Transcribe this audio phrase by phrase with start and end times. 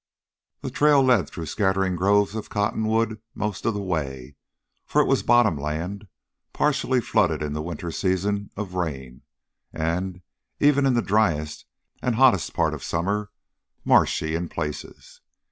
[0.61, 4.33] The trail led through scattering groves of cottonwood most of the way,
[4.83, 6.07] for it was bottom land,
[6.53, 9.21] partially flooded in the winter season of rain,
[9.71, 10.23] and,
[10.59, 11.65] even in the driest
[12.01, 13.29] and hottest part of the summer,
[13.85, 15.21] marshy in places.